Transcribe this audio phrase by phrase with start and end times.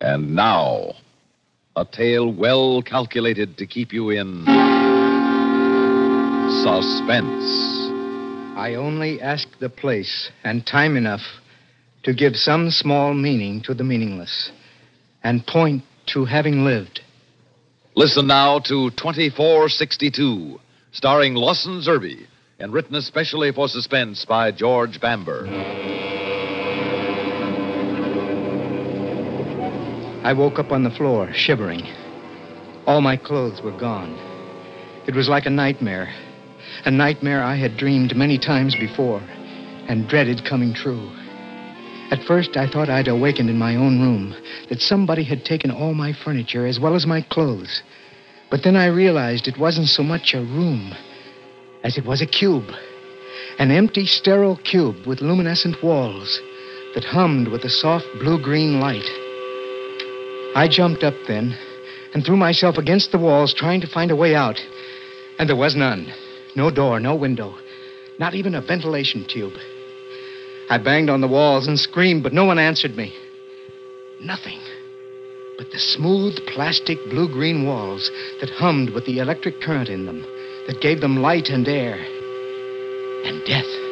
[0.00, 0.94] And now,
[1.76, 4.44] a tale well calculated to keep you in
[6.62, 7.90] suspense.
[8.56, 11.20] I only ask the place and time enough
[12.04, 14.50] to give some small meaning to the meaningless
[15.22, 17.00] and point to having lived.
[17.94, 20.58] Listen now to 2462,
[20.92, 22.26] starring Lawson Zerbe,
[22.58, 25.46] and written especially for suspense by George Bamber.
[30.22, 31.82] I woke up on the floor, shivering.
[32.86, 34.18] All my clothes were gone.
[35.06, 36.12] It was like a nightmare.
[36.84, 39.22] A nightmare I had dreamed many times before
[39.88, 41.10] and dreaded coming true.
[42.10, 44.34] At first, I thought I'd awakened in my own room,
[44.68, 47.82] that somebody had taken all my furniture as well as my clothes.
[48.50, 50.94] But then I realized it wasn't so much a room
[51.82, 52.70] as it was a cube.
[53.58, 56.40] An empty, sterile cube with luminescent walls
[56.94, 59.08] that hummed with a soft blue green light.
[60.54, 61.56] I jumped up then
[62.12, 64.60] and threw myself against the walls, trying to find a way out.
[65.38, 66.12] And there was none.
[66.56, 67.54] No door, no window,
[68.18, 69.54] not even a ventilation tube.
[70.68, 73.14] I banged on the walls and screamed, but no one answered me.
[74.20, 74.60] Nothing
[75.60, 80.22] but the smooth plastic blue green walls that hummed with the electric current in them,
[80.66, 81.96] that gave them light and air
[83.26, 83.89] and death.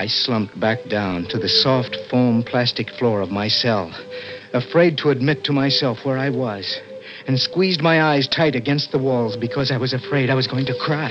[0.00, 3.92] I slumped back down to the soft foam plastic floor of my cell,
[4.54, 6.80] afraid to admit to myself where I was,
[7.26, 10.64] and squeezed my eyes tight against the walls because I was afraid I was going
[10.64, 11.10] to cry.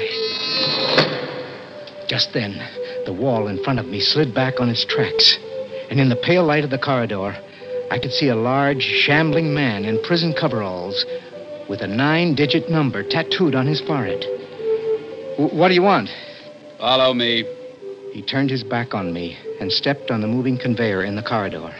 [2.08, 2.60] Just then,
[3.06, 5.38] the wall in front of me slid back on its tracks,
[5.92, 7.38] and in the pale light of the corridor,
[7.92, 11.06] I could see a large, shambling man in prison coveralls
[11.70, 14.26] with a nine digit number tattooed on his forehead.
[15.38, 16.10] "W- What do you want?
[16.80, 17.46] Follow me.
[18.12, 21.74] He turned his back on me and stepped on the moving conveyor in the corridor.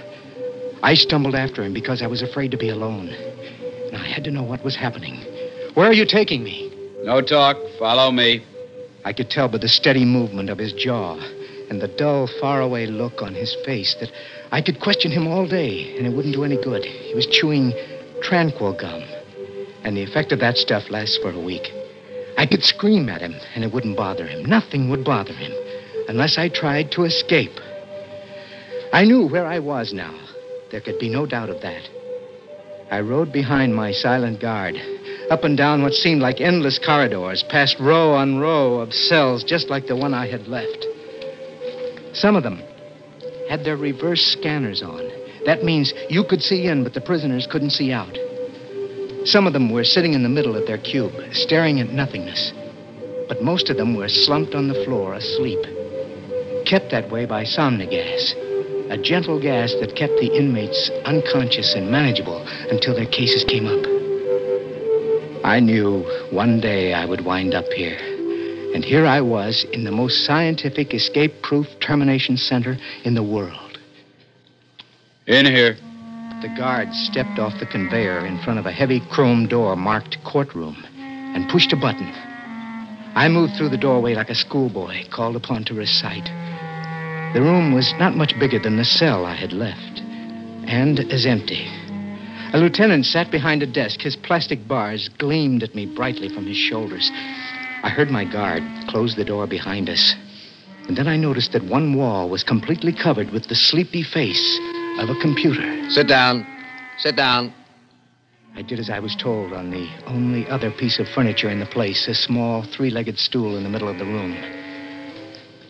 [0.84, 3.10] I stumbled after him because I was afraid to be alone.
[3.10, 5.20] And I had to know what was happening.
[5.74, 6.72] Where are you taking me?
[7.04, 7.58] No talk.
[7.80, 8.46] Follow me.
[9.04, 11.16] I could tell by the steady movement of his jaw
[11.70, 14.12] and the dull, faraway look on his face that
[14.52, 16.86] I could question him all day and it wouldn't do any good.
[16.86, 17.74] He was chewing
[18.22, 19.04] tranquil gum,
[19.84, 21.72] and the effect of that stuff lasts for a week.
[22.38, 24.46] I could scream at him and it wouldn't bother him.
[24.46, 25.54] Nothing would bother him
[26.10, 27.54] unless I tried to escape.
[28.92, 30.20] I knew where I was now.
[30.72, 31.88] There could be no doubt of that.
[32.90, 34.76] I rode behind my silent guard,
[35.30, 39.70] up and down what seemed like endless corridors, past row on row of cells just
[39.70, 40.88] like the one I had left.
[42.14, 42.60] Some of them
[43.48, 45.12] had their reverse scanners on.
[45.46, 48.18] That means you could see in, but the prisoners couldn't see out.
[49.26, 52.52] Some of them were sitting in the middle of their cube, staring at nothingness.
[53.28, 55.60] But most of them were slumped on the floor, asleep.
[56.70, 58.36] Kept that way by somnigas,
[58.92, 63.84] a gentle gas that kept the inmates unconscious and manageable until their cases came up.
[65.44, 67.98] I knew one day I would wind up here.
[68.76, 73.80] And here I was in the most scientific escape proof termination center in the world.
[75.26, 75.76] In here.
[76.44, 80.78] The guard stepped off the conveyor in front of a heavy chrome door marked courtroom
[81.00, 82.14] and pushed a button.
[83.16, 86.30] I moved through the doorway like a schoolboy called upon to recite.
[87.34, 90.00] The room was not much bigger than the cell I had left,
[90.66, 91.68] and as empty.
[92.54, 94.02] A lieutenant sat behind a desk.
[94.02, 97.12] His plastic bars gleamed at me brightly from his shoulders.
[97.84, 100.16] I heard my guard close the door behind us.
[100.88, 104.60] And then I noticed that one wall was completely covered with the sleepy face
[104.98, 105.88] of a computer.
[105.92, 106.48] Sit down.
[106.98, 107.54] Sit down.
[108.56, 111.68] I did as I was told on the only other piece of furniture in the
[111.68, 114.59] place, a small three legged stool in the middle of the room.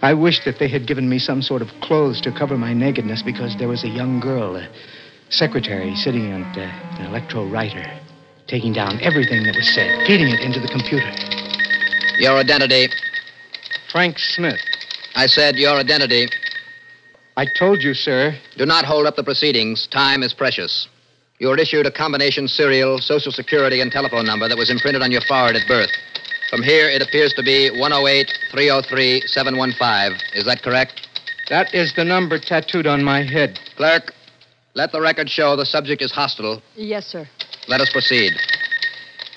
[0.02, 3.22] I wished that they had given me some sort of clothes to cover my nakedness
[3.22, 4.70] because there was a young girl, a
[5.30, 7.84] secretary, sitting on uh, an electro writer,
[8.48, 11.12] taking down everything that was said, feeding it into the computer.
[12.18, 12.88] Your identity.
[13.92, 14.60] Frank Smith.
[15.16, 16.28] I said your identity.
[17.36, 18.38] I told you, sir.
[18.58, 19.88] Do not hold up the proceedings.
[19.88, 20.88] Time is precious.
[21.40, 25.12] You were issued a combination serial, social security, and telephone number that was imprinted on
[25.12, 25.90] your forehead at birth.
[26.50, 30.20] From here, it appears to be 108 303 715.
[30.34, 31.08] Is that correct?
[31.50, 33.60] That is the number tattooed on my head.
[33.76, 34.14] Clerk,
[34.74, 36.62] let the record show the subject is hostile.
[36.76, 37.28] Yes, sir.
[37.68, 38.34] Let us proceed.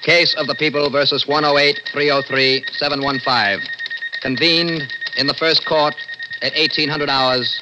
[0.02, 3.68] Case of the People versus 108 303 715.
[4.22, 4.82] Convened
[5.18, 5.94] in the first court
[6.40, 7.60] at 1800 hours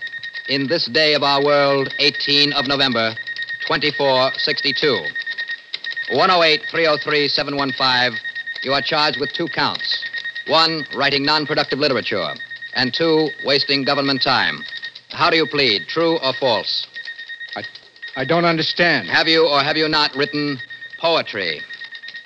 [0.49, 3.15] in this day of our world, 18 of November,
[3.67, 5.03] 2462.
[6.13, 8.30] 108 303 715.
[8.63, 10.05] You are charged with two counts.
[10.47, 12.35] One, writing non productive literature,
[12.75, 14.65] and two, wasting government time.
[15.11, 16.87] How do you plead, true or false?
[17.57, 17.63] I
[18.17, 19.09] I don't understand.
[19.09, 20.59] Have you or have you not written
[21.01, 21.63] poetry,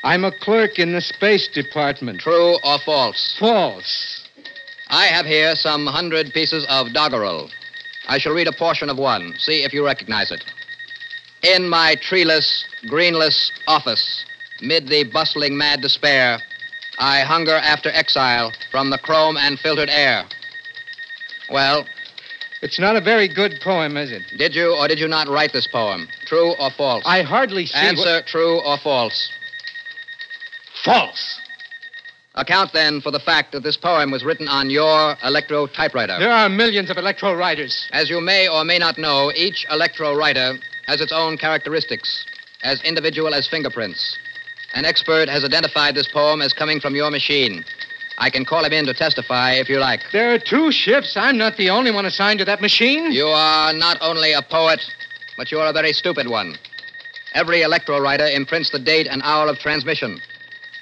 [0.02, 2.20] I'm a clerk in the Space Department.
[2.20, 3.36] true or false?
[3.38, 4.28] False.
[4.88, 7.48] I have here some hundred pieces of doggerel.
[8.06, 9.34] I shall read a portion of one.
[9.38, 10.44] See if you recognize it.
[11.42, 14.25] In my treeless, greenless office,
[14.62, 16.39] mid the bustling mad despair,
[16.99, 20.25] I hunger after exile from the chrome and filtered air.
[21.51, 21.87] Well,
[22.62, 24.23] It's not a very good poem, is it?
[24.39, 26.09] did you or did you not write this poem?
[26.25, 27.03] True or false?
[27.05, 27.79] I hardly see.
[27.79, 29.31] Answer true or false.
[30.85, 31.41] False.
[32.37, 36.17] Account then for the fact that this poem was written on your electro typewriter.
[36.19, 37.89] There are millions of electro writers.
[37.93, 40.55] As you may or may not know, each electro writer
[40.87, 42.25] has its own characteristics,
[42.65, 44.19] as individual as fingerprints.
[44.75, 47.65] An expert has identified this poem as coming from your machine.
[48.19, 50.00] I can call him in to testify if you like.
[50.12, 51.17] There are two shifts.
[51.17, 53.12] I'm not the only one assigned to that machine.
[53.12, 54.85] You are not only a poet,
[55.37, 56.56] but you are a very stupid one.
[57.35, 60.21] Every electro writer imprints the date and hour of transmission.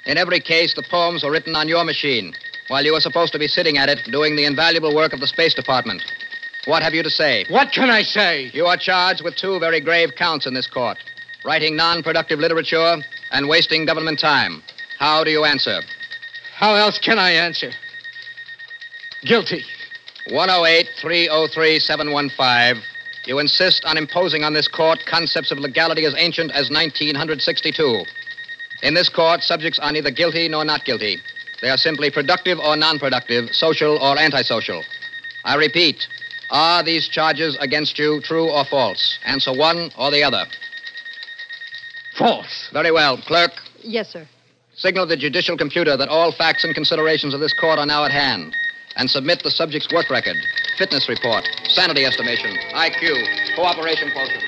[0.05, 2.33] In every case, the poems are written on your machine,
[2.69, 5.27] while you are supposed to be sitting at it doing the invaluable work of the
[5.27, 6.03] Space Department.
[6.65, 7.45] What have you to say?
[7.49, 8.49] What can I say?
[8.53, 10.97] You are charged with two very grave counts in this court
[11.45, 12.97] writing non productive literature
[13.33, 14.63] and wasting government time.
[14.99, 15.81] How do you answer?
[16.55, 17.71] How else can I answer?
[19.23, 19.65] Guilty.
[20.29, 22.83] 108 303 715.
[23.25, 28.05] You insist on imposing on this court concepts of legality as ancient as 1962.
[28.83, 31.17] In this court, subjects are neither guilty nor not guilty.
[31.61, 34.83] They are simply productive or non productive, social or antisocial.
[35.45, 36.07] I repeat,
[36.49, 39.17] are these charges against you true or false?
[39.25, 40.45] Answer one or the other.
[42.17, 42.69] False.
[42.71, 43.17] Very well.
[43.17, 43.51] Clerk,
[43.81, 44.27] Yes, sir.
[44.75, 48.11] signal the judicial computer that all facts and considerations of this court are now at
[48.11, 48.55] hand.
[48.95, 50.35] And submit the subject's work record,
[50.77, 54.43] fitness report, sanity estimation, IQ, cooperation quotient.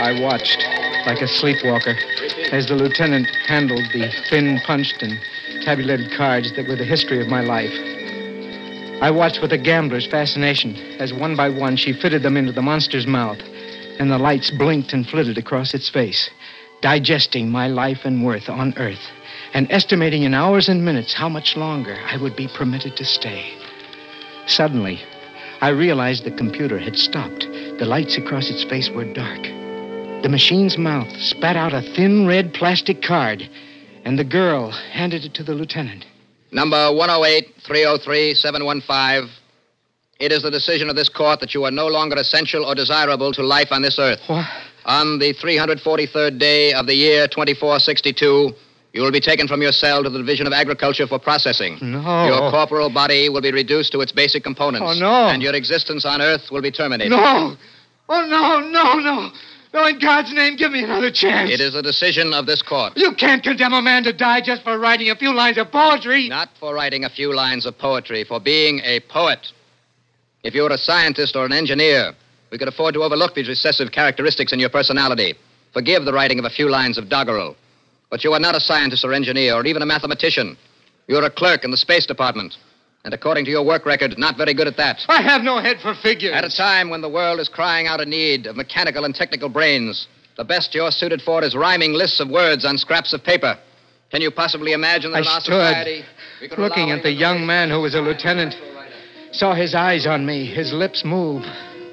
[0.00, 0.62] I watched,
[1.06, 1.96] like a sleepwalker,
[2.52, 5.18] as the lieutenant handled the thin punched and
[5.64, 7.72] tabulated cards that were the history of my life.
[9.00, 12.62] I watched with a gambler's fascination as one by one she fitted them into the
[12.62, 13.38] monster's mouth,
[13.98, 16.28] and the lights blinked and flitted across its face,
[16.80, 19.10] digesting my life and worth on Earth,
[19.52, 23.52] and estimating in hours and minutes how much longer I would be permitted to stay.
[24.46, 25.00] Suddenly,
[25.60, 27.46] I realized the computer had stopped.
[27.78, 29.42] The lights across its face were dark.
[30.22, 33.48] The machine's mouth spat out a thin red plastic card,
[34.04, 36.06] and the girl handed it to the lieutenant.
[36.50, 39.30] Number 108 303 715.
[40.18, 43.32] It is the decision of this court that you are no longer essential or desirable
[43.32, 44.20] to life on this earth.
[44.26, 44.46] What?
[44.84, 48.52] On the 343rd day of the year 2462,
[48.92, 51.78] you will be taken from your cell to the Division of Agriculture for processing.
[51.80, 52.26] No.
[52.26, 54.86] Your corporal body will be reduced to its basic components.
[54.96, 55.28] Oh, no.
[55.28, 57.10] And your existence on Earth will be terminated.
[57.10, 57.56] No!
[58.08, 59.30] Oh, no, no, no!
[59.74, 61.50] No, in God's name, give me another chance.
[61.50, 62.94] It is a decision of this court.
[62.96, 66.26] You can't condemn a man to die just for writing a few lines of poetry.
[66.28, 69.52] Not for writing a few lines of poetry, for being a poet.
[70.42, 72.14] If you were a scientist or an engineer,
[72.50, 75.34] we could afford to overlook these recessive characteristics in your personality.
[75.72, 77.56] Forgive the writing of a few lines of doggerel.
[78.10, 80.56] But you are not a scientist or engineer or even a mathematician.
[81.06, 82.56] You're a clerk in the Space Department.
[83.04, 85.00] And according to your work record, not very good at that.
[85.08, 86.32] I have no head for figures.
[86.34, 89.48] At a time when the world is crying out a need of mechanical and technical
[89.48, 93.58] brains, the best you're suited for is rhyming lists of words on scraps of paper.
[94.10, 96.04] Can you possibly imagine that I in our stood, society
[96.56, 98.54] looking at the young man who was a lieutenant.
[99.32, 101.44] Saw his eyes on me, his lips move,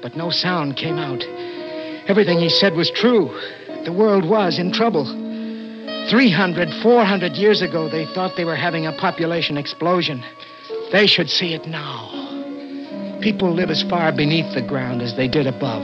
[0.06, 1.24] but no sound came out.
[2.08, 3.26] Everything he said was true.
[3.84, 5.04] The world was in trouble.
[6.08, 10.22] 300, 400 years ago, they thought they were having a population explosion.
[10.92, 13.18] They should see it now.
[13.20, 15.82] People live as far beneath the ground as they did above.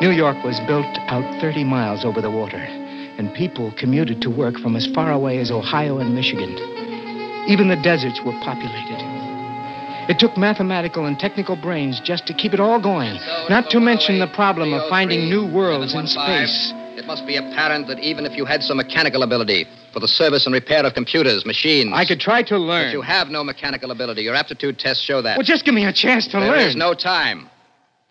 [0.00, 4.58] New York was built out 30 miles over the water, and people commuted to work
[4.58, 6.50] from as far away as Ohio and Michigan.
[7.46, 9.11] Even the deserts were populated.
[10.12, 13.14] It took mathematical and technical brains just to keep it all going,
[13.48, 16.74] not to mention the problem of finding new worlds in space.
[16.98, 20.44] It must be apparent that even if you had some mechanical ability for the service
[20.44, 21.92] and repair of computers, machines.
[21.94, 22.88] I could try to learn.
[22.88, 24.20] But you have no mechanical ability.
[24.20, 25.38] Your aptitude tests show that.
[25.38, 26.58] Well, just give me a chance to There learn.
[26.58, 27.48] There's no time.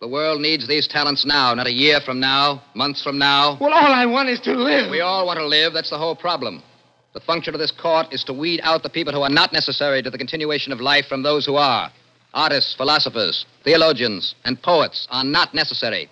[0.00, 3.58] The world needs these talents now, not a year from now, months from now.
[3.60, 4.90] Well, all I want is to live.
[4.90, 5.72] We all want to live.
[5.72, 6.64] That's the whole problem.
[7.12, 10.02] The function of this court is to weed out the people who are not necessary
[10.02, 11.90] to the continuation of life from those who are.
[12.32, 16.08] Artists, philosophers, theologians, and poets are not necessary.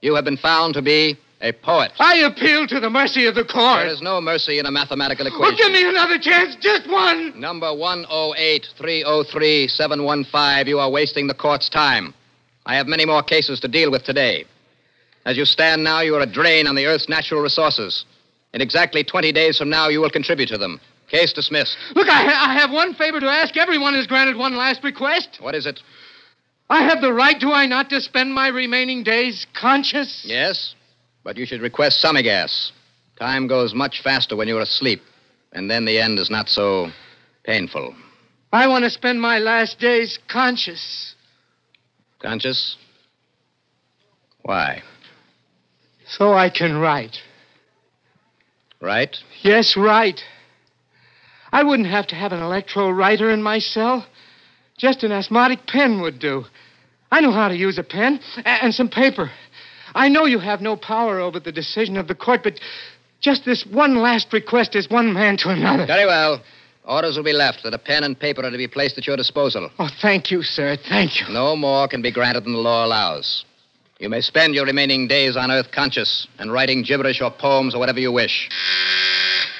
[0.00, 1.92] You have been found to be a poet.
[1.98, 3.80] I appeal to the mercy of the court.
[3.80, 5.40] There is no mercy in a mathematical equation.
[5.40, 7.38] Well, give me another chance, just one.
[7.38, 12.14] Number 108 303 715, you are wasting the court's time.
[12.64, 14.46] I have many more cases to deal with today.
[15.26, 18.06] As you stand now, you are a drain on the Earth's natural resources.
[18.54, 20.80] In exactly 20 days from now, you will contribute to them.
[21.10, 21.76] Case dismissed.
[21.94, 23.56] Look, I, I have one favor to ask.
[23.56, 25.38] Everyone has granted one last request.
[25.40, 25.80] What is it?
[26.70, 30.22] I have the right, do I not, to spend my remaining days conscious?
[30.26, 30.74] Yes,
[31.24, 32.72] but you should request gas.
[33.18, 35.00] Time goes much faster when you're asleep,
[35.52, 36.88] and then the end is not so
[37.44, 37.94] painful.
[38.52, 41.14] I want to spend my last days conscious.
[42.20, 42.76] Conscious?
[44.42, 44.82] Why?
[46.06, 47.18] So I can write.
[48.80, 49.16] Right?
[49.42, 50.20] Yes, right.
[51.52, 54.06] I wouldn't have to have an electro writer in my cell.
[54.76, 56.44] Just an asthmatic pen would do.
[57.10, 59.30] I know how to use a pen and some paper.
[59.94, 62.60] I know you have no power over the decision of the court, but
[63.20, 65.86] just this one last request is one man to another.
[65.86, 66.42] Very well.
[66.84, 69.16] Orders will be left that a pen and paper are to be placed at your
[69.16, 69.70] disposal.
[69.78, 70.76] Oh, thank you, sir.
[70.88, 71.28] Thank you.
[71.32, 73.44] No more can be granted than the law allows.
[73.98, 77.80] You may spend your remaining days on Earth conscious and writing gibberish or poems or
[77.80, 78.48] whatever you wish.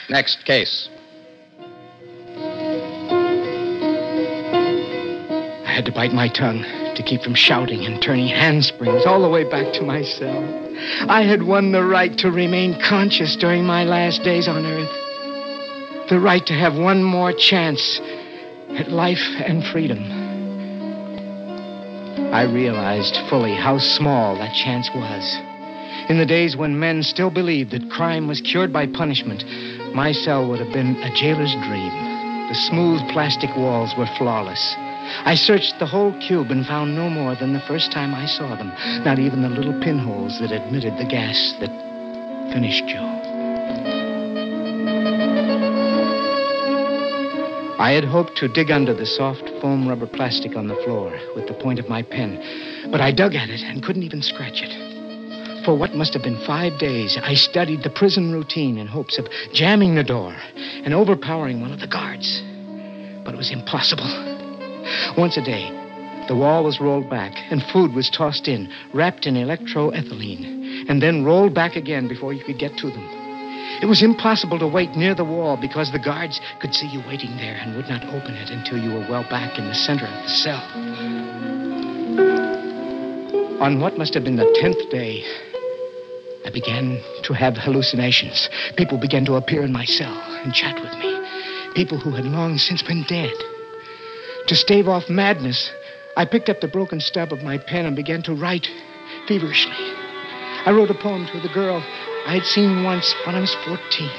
[0.08, 0.88] Next case.
[5.66, 6.62] I had to bite my tongue
[6.94, 10.44] to keep from shouting and turning handsprings all the way back to my cell.
[11.08, 16.08] I had won the right to remain conscious during my last days on Earth.
[16.10, 18.00] The right to have one more chance
[18.70, 20.17] at life and freedom.
[22.32, 25.38] I realized fully how small that chance was.
[26.08, 29.44] In the days when men still believed that crime was cured by punishment,
[29.94, 31.92] my cell would have been a jailer's dream.
[32.48, 34.74] The smooth plastic walls were flawless.
[35.24, 38.56] I searched the whole cube and found no more than the first time I saw
[38.56, 38.72] them,
[39.04, 43.17] not even the little pinholes that admitted the gas that finished you.
[47.78, 51.46] I had hoped to dig under the soft foam rubber plastic on the floor with
[51.46, 55.64] the point of my pen, but I dug at it and couldn't even scratch it.
[55.64, 59.28] For what must have been five days, I studied the prison routine in hopes of
[59.52, 62.42] jamming the door and overpowering one of the guards.
[63.24, 64.08] But it was impossible.
[65.16, 65.70] Once a day,
[66.26, 71.24] the wall was rolled back and food was tossed in, wrapped in electroethylene, and then
[71.24, 73.17] rolled back again before you could get to them.
[73.80, 77.36] It was impossible to wait near the wall because the guards could see you waiting
[77.36, 80.22] there and would not open it until you were well back in the center of
[80.24, 80.62] the cell.
[83.62, 85.24] On what must have been the tenth day,
[86.44, 88.48] I began to have hallucinations.
[88.76, 91.20] People began to appear in my cell and chat with me.
[91.74, 93.34] People who had long since been dead.
[94.48, 95.70] To stave off madness,
[96.16, 98.68] I picked up the broken stub of my pen and began to write
[99.28, 99.76] feverishly.
[100.66, 101.80] I wrote a poem to the girl
[102.28, 104.10] I had seen once when I was 14.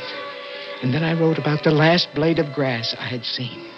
[0.82, 3.70] And then I wrote about the last blade of grass I had seen.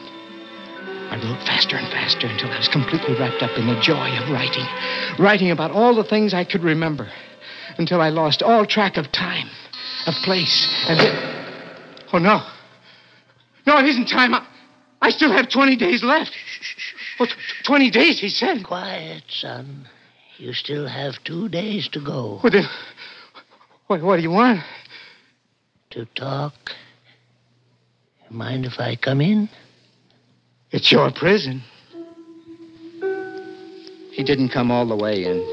[1.12, 4.30] I wrote faster and faster until I was completely wrapped up in the joy of
[4.30, 4.66] writing.
[5.20, 7.12] Writing about all the things I could remember.
[7.78, 9.50] Until I lost all track of time,
[10.08, 11.46] of place, and then.
[12.14, 12.42] Oh, no.
[13.68, 14.34] No, it isn't time.
[14.34, 14.48] I,
[15.02, 16.32] I still have 20 days left.
[17.20, 17.34] Oh, t-
[17.66, 18.64] 20 days, he said.
[18.64, 19.90] Quiet, son.
[20.38, 22.38] You still have two days to go.
[22.40, 22.64] What, the,
[23.92, 24.62] what, what do you want?
[25.90, 26.54] To talk.
[28.30, 29.50] Mind if I come in?
[30.72, 31.62] It's your prison.
[34.14, 35.46] He didn't come all the way in,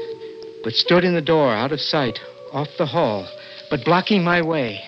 [0.63, 2.17] but stood in the door, out of sight,
[2.53, 3.27] off the hall,
[3.69, 4.83] but blocking my way.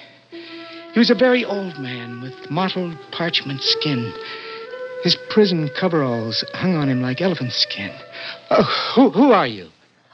[0.94, 4.14] He was a very old man with mottled parchment skin.
[5.04, 7.92] His prison coveralls hung on him like elephant skin.
[8.50, 9.68] Oh, who, who are you?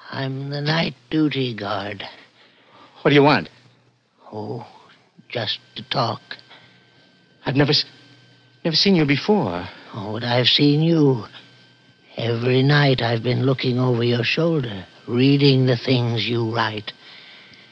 [0.09, 2.03] I'm the night duty guard.
[3.07, 3.47] What do you want?
[4.33, 4.67] Oh,
[5.29, 6.19] just to talk.
[7.45, 7.71] I've never,
[8.65, 9.65] never seen you before.
[9.93, 11.23] Oh, but I've seen you.
[12.17, 16.91] Every night I've been looking over your shoulder, reading the things you write.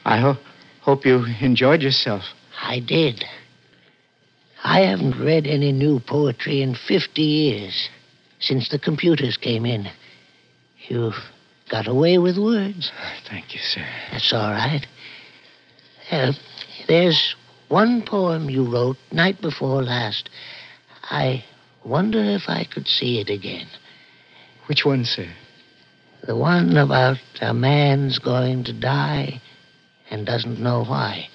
[0.06, 0.38] I ho-
[0.80, 2.22] hope you enjoyed yourself.
[2.58, 3.22] I did.
[4.64, 7.90] I haven't read any new poetry in 50 years,
[8.38, 9.86] since the computers came in.
[10.88, 11.20] You've
[11.70, 12.90] got away with words.
[13.28, 13.86] Thank you, sir.
[14.12, 14.86] That's all right.
[16.10, 16.32] Uh,
[16.86, 17.34] there's
[17.68, 20.30] one poem you wrote night before last.
[21.04, 21.44] I
[21.84, 23.66] wonder if I could see it again.
[24.66, 25.28] Which one, sir?
[26.26, 29.40] The one about a man's going to die
[30.10, 31.28] and doesn't know why.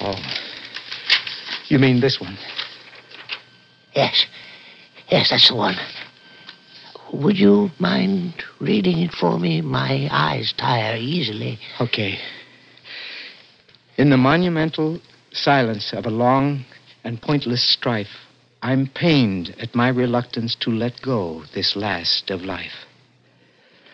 [0.00, 0.20] Oh.
[1.68, 2.36] You mean this one?
[3.94, 4.26] Yes.
[5.08, 5.76] Yes, that's the one.
[7.12, 9.60] Would you mind reading it for me?
[9.60, 11.58] My eyes tire easily.
[11.80, 12.18] Okay.
[14.02, 16.64] In the monumental silence of a long
[17.04, 18.26] and pointless strife,
[18.60, 22.84] I'm pained at my reluctance to let go this last of life.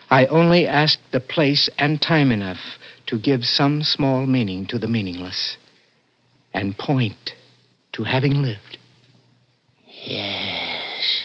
[0.09, 4.87] I only asked the place and time enough to give some small meaning to the
[4.87, 5.57] meaningless
[6.55, 7.35] and point
[7.91, 8.79] to having lived.
[9.85, 11.21] Yes.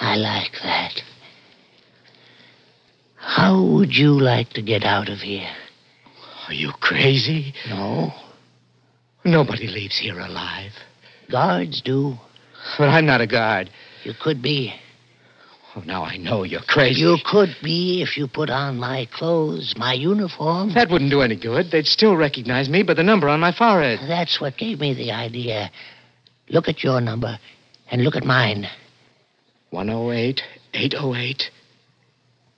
[0.00, 1.02] I like that.
[3.16, 5.54] How would you like to get out of here?
[6.48, 7.54] Are you crazy?
[7.68, 8.12] No.
[9.24, 10.72] Nobody leaves here alive.
[11.30, 12.14] Guards do.
[12.78, 13.70] But I'm not a guard.
[14.04, 14.74] You could be.
[15.76, 17.00] Oh, now I know you're crazy.
[17.00, 20.72] You could be if you put on my clothes, my uniform.
[20.74, 21.70] That wouldn't do any good.
[21.72, 23.98] They'd still recognize me by the number on my forehead.
[24.08, 25.70] That's what gave me the idea.
[26.48, 27.38] Look at your number
[27.90, 28.68] and look at mine.
[29.70, 30.42] 108
[30.74, 31.50] 808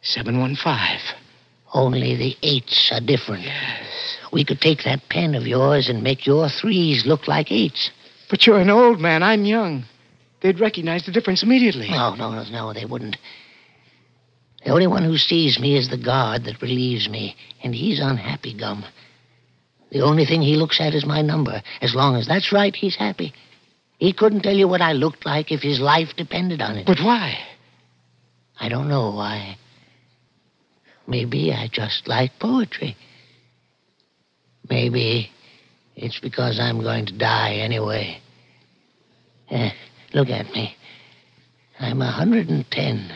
[0.02, 1.25] 715.
[1.76, 3.44] Only the eights are different.
[3.44, 4.16] Yes.
[4.32, 7.90] We could take that pen of yours and make your threes look like eights.
[8.30, 9.22] But you're an old man.
[9.22, 9.84] I'm young.
[10.40, 11.90] They'd recognize the difference immediately.
[11.90, 13.18] No, no, no, no, they wouldn't.
[14.64, 18.54] The only one who sees me is the guard that relieves me, and he's unhappy,
[18.54, 18.82] Gum.
[19.90, 21.62] The only thing he looks at is my number.
[21.82, 23.34] As long as that's right, he's happy.
[23.98, 26.86] He couldn't tell you what I looked like if his life depended on it.
[26.86, 27.38] But why?
[28.58, 29.58] I don't know why.
[31.06, 32.96] Maybe I just like poetry.
[34.68, 35.30] Maybe
[35.94, 38.20] it's because I'm going to die anyway.
[39.50, 39.70] Eh,
[40.12, 40.76] look at me.
[41.78, 43.12] I'm a 110.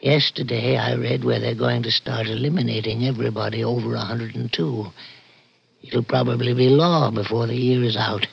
[0.00, 4.86] Yesterday I read where they're going to start eliminating everybody over a 102.
[5.82, 8.26] It'll probably be law before the year is out.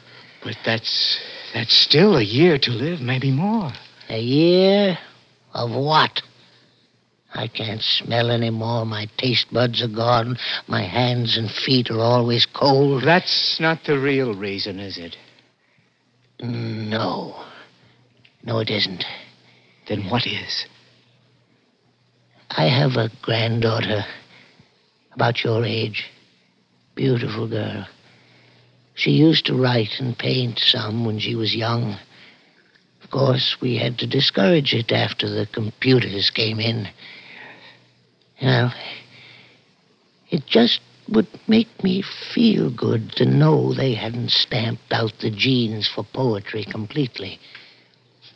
[0.44, 1.20] But that's
[1.54, 3.72] that's still a year to live, maybe more.
[4.10, 4.98] A year
[5.54, 6.22] of what?
[7.34, 8.86] I can't smell any more.
[8.86, 10.38] My taste buds are gone.
[10.68, 13.04] My hands and feet are always cold.
[13.04, 15.16] That's not the real reason, is it?
[16.42, 17.36] No.
[18.44, 19.04] No, it isn't.
[19.88, 20.66] Then what is?
[22.50, 24.06] I have a granddaughter
[25.14, 26.06] about your age.
[26.96, 27.88] Beautiful girl.
[28.96, 31.98] She used to write and paint some when she was young.
[33.04, 36.88] Of course, we had to discourage it after the computers came in.
[38.40, 38.70] You know,
[40.30, 45.88] it just would make me feel good to know they hadn't stamped out the genes
[45.88, 47.40] for poetry completely.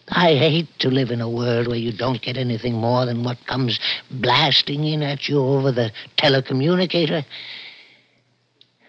[0.07, 3.37] I hate to live in a world where you don't get anything more than what
[3.47, 7.23] comes blasting in at you over the telecommunicator.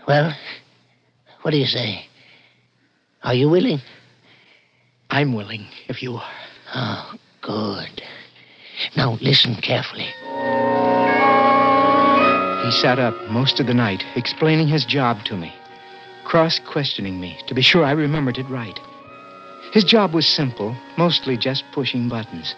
[0.09, 0.37] Well,
[1.42, 2.07] what do you say?
[3.22, 3.81] Are you willing?
[5.11, 6.33] I'm willing, if you are.
[6.75, 8.03] Oh, good.
[8.96, 10.09] Now, listen carefully.
[12.62, 15.53] He sat up most of the night, explaining his job to me,
[16.22, 18.79] cross questioning me to be sure I remembered it right.
[19.72, 22.55] His job was simple, mostly just pushing buttons.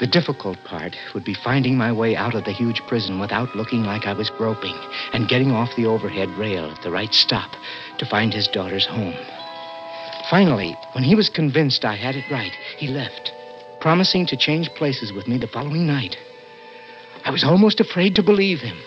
[0.00, 3.84] The difficult part would be finding my way out of the huge prison without looking
[3.84, 4.76] like I was groping
[5.12, 7.52] and getting off the overhead rail at the right stop
[7.98, 9.14] to find his daughter's home.
[10.30, 13.30] Finally, when he was convinced I had it right, he left,
[13.80, 16.16] promising to change places with me the following night.
[17.24, 18.78] I was almost afraid to believe him.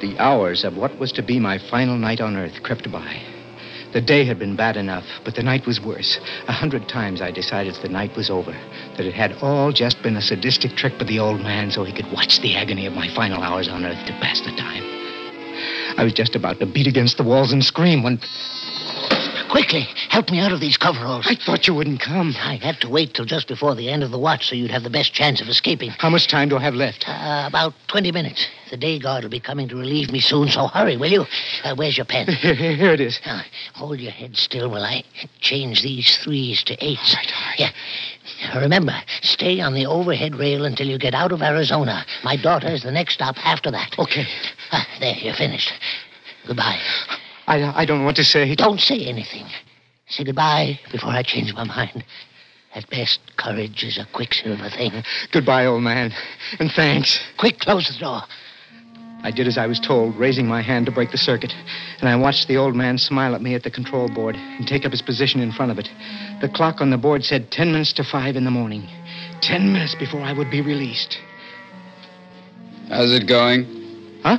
[0.00, 3.22] The hours of what was to be my final night on Earth crept by.
[3.92, 6.18] The day had been bad enough, but the night was worse.
[6.46, 8.52] A hundred times I decided the night was over,
[8.96, 11.92] that it had all just been a sadistic trick by the old man so he
[11.92, 14.84] could watch the agony of my final hours on Earth to pass the time.
[15.96, 18.20] I was just about to beat against the walls and scream when
[19.50, 21.26] Quickly, help me out of these coveralls.
[21.28, 22.34] I thought you wouldn't come.
[22.38, 24.82] I had to wait till just before the end of the watch so you'd have
[24.82, 25.90] the best chance of escaping.
[25.98, 27.04] How much time do I have left?
[27.08, 28.46] Uh, about 20 minutes.
[28.70, 31.24] The day guard will be coming to relieve me soon, so hurry, will you?
[31.64, 32.26] Uh, where's your pen?
[32.28, 33.18] Here, here- here it is.
[33.24, 33.42] Now,
[33.74, 35.04] hold your head still while I
[35.40, 37.14] change these threes to eights.
[37.14, 37.58] All right, all right.
[37.60, 38.58] Yeah.
[38.60, 42.04] Remember, stay on the overhead rail until you get out of Arizona.
[42.22, 43.94] My daughter is the next stop after that.
[43.98, 44.26] Okay.
[44.70, 45.72] Ah, there, you're finished.
[46.46, 46.78] Goodbye.
[47.46, 48.54] I, I don't want to say.
[48.54, 49.46] Don't say anything.
[50.08, 52.04] Say goodbye before I change my mind.
[52.74, 55.02] At best, courage is a quicksilver thing.
[55.32, 56.12] Goodbye, old man.
[56.58, 57.18] And thanks.
[57.38, 58.22] Quick, close the door.
[59.22, 61.52] I did as I was told, raising my hand to break the circuit,
[61.98, 64.84] and I watched the old man smile at me at the control board and take
[64.84, 65.88] up his position in front of it.
[66.40, 68.88] The clock on the board said ten minutes to five in the morning.
[69.40, 71.18] Ten minutes before I would be released.
[72.88, 73.64] How's it going?
[74.22, 74.38] Huh?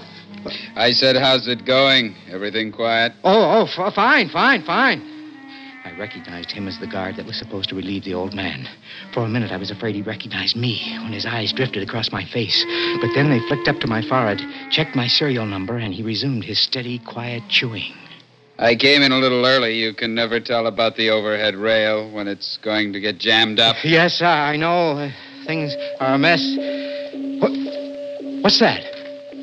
[0.76, 2.16] I said, how's it going?
[2.30, 3.12] Everything quiet?
[3.26, 5.19] Oh, oh, f- fine, fine, fine.
[5.86, 8.68] I recognized him as the guard that was supposed to relieve the old man.
[9.14, 12.26] For a minute, I was afraid he recognized me when his eyes drifted across my
[12.26, 12.66] face.
[13.02, 16.44] But then they flicked up to my forehead, checked my serial number, and he resumed
[16.44, 17.94] his steady, quiet chewing.
[18.58, 19.76] I came in a little early.
[19.76, 23.78] You can never tell about the overhead rail when it's going to get jammed up.
[23.86, 24.98] Yes, I know.
[24.98, 25.12] Uh,
[25.48, 26.44] things are a mess.
[27.40, 27.52] What?
[28.44, 28.84] What's that?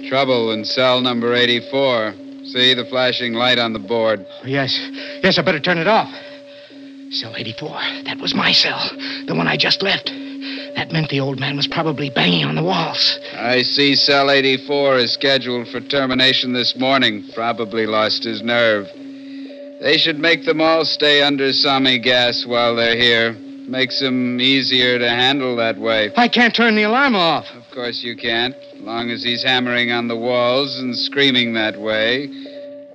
[0.09, 2.26] Trouble in cell number 84.
[2.53, 4.25] See the flashing light on the board?
[4.43, 4.79] Oh, yes.
[5.23, 6.09] Yes, I better turn it off.
[7.11, 7.69] Cell 84.
[8.05, 8.91] That was my cell.
[9.27, 10.11] The one I just left.
[10.77, 13.19] That meant the old man was probably banging on the walls.
[13.35, 17.25] I see cell 84 is scheduled for termination this morning.
[17.35, 18.87] Probably lost his nerve.
[19.81, 23.33] They should make them all stay under somnigas while they're here.
[23.33, 26.13] Makes them easier to handle that way.
[26.17, 27.47] I can't turn the alarm off.
[27.77, 31.79] Of course you can't, as long as he's hammering on the walls and screaming that
[31.79, 32.25] way.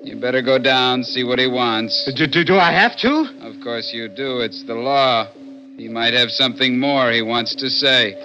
[0.01, 2.07] You better go down, see what he wants.
[2.07, 3.29] Uh, do, do, do I have to?
[3.41, 4.39] Of course you do.
[4.39, 5.27] It's the law.
[5.77, 8.15] He might have something more he wants to say.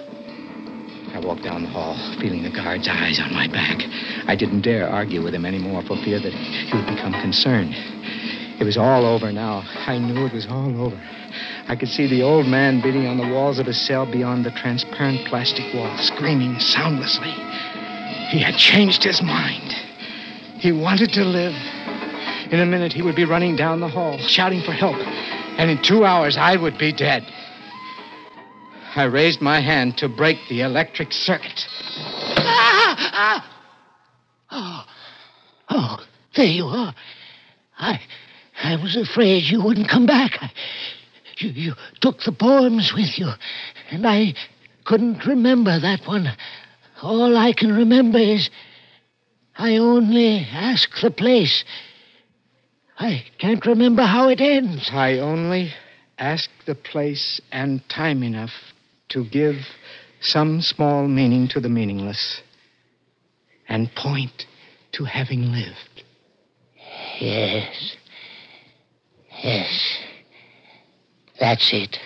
[1.13, 3.77] I walked down the hall, feeling the guard's eyes on my back.
[4.25, 7.75] I didn't dare argue with him anymore for fear that he would become concerned.
[8.59, 9.63] It was all over now.
[9.85, 10.99] I knew it was all over.
[11.67, 14.51] I could see the old man beating on the walls of his cell beyond the
[14.51, 17.31] transparent plastic wall, screaming soundlessly.
[18.29, 19.73] He had changed his mind.
[20.59, 21.53] He wanted to live.
[22.51, 24.95] In a minute, he would be running down the hall, shouting for help.
[24.95, 27.23] And in two hours, I would be dead.
[28.95, 31.67] I raised my hand to break the electric circuit.
[32.37, 32.97] Ah!
[33.13, 33.53] Ah!
[34.49, 34.85] Oh,
[35.69, 36.95] oh, there you are.
[37.77, 37.99] I,
[38.61, 40.37] I was afraid you wouldn't come back.
[40.41, 40.51] I,
[41.37, 43.29] you, you took the poems with you,
[43.91, 44.33] and I
[44.85, 46.31] couldn't remember that one.
[47.01, 48.49] All I can remember is
[49.57, 51.63] I only ask the place.
[52.97, 54.89] I can't remember how it ends.
[54.91, 55.73] I only
[56.17, 58.53] ask the place and time enough
[59.09, 59.57] to give
[60.19, 62.41] some small meaning to the meaningless
[63.69, 64.45] and point
[64.93, 66.03] to having lived.
[67.19, 67.96] Yes.
[69.43, 69.97] Yes.
[71.39, 71.97] That's it.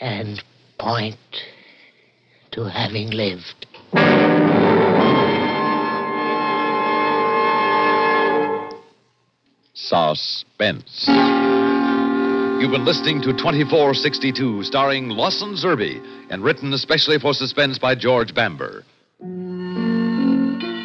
[0.00, 0.42] And
[0.78, 1.16] point
[2.52, 3.66] to having lived.
[9.74, 11.06] Suspense.
[12.58, 18.34] You've been listening to 2462, starring Lawson Zerbe, and written especially for Suspense by George
[18.34, 18.82] Bamber.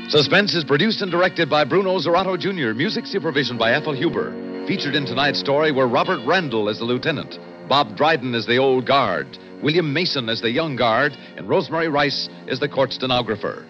[0.10, 4.51] Suspense is produced and directed by Bruno Zirato Jr., music supervision by Ethel Huber.
[4.68, 8.86] Featured in tonight's story were Robert Randall as the lieutenant, Bob Dryden as the old
[8.86, 13.66] guard, William Mason as the young guard, and Rosemary Rice as the court stenographer.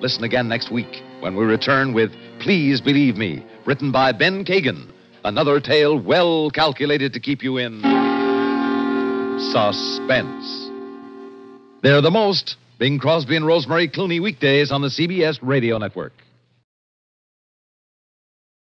[0.00, 4.88] Listen again next week when we return with Please Believe Me, written by Ben Kagan.
[5.24, 7.80] Another tale well calculated to keep you in
[9.52, 10.70] suspense.
[11.82, 12.56] They're the most.
[12.78, 16.12] Bing Crosby and Rosemary Clooney weekdays on the CBS Radio Network.